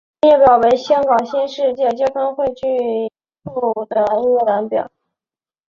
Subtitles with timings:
[0.19, 4.89] 本列表为香港新界区道路交汇处的一览表。